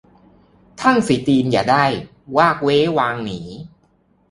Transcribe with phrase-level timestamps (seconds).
[0.79, 1.85] ท่านสี่ตีนอย่าได้
[2.37, 3.41] วากเว้วางหนี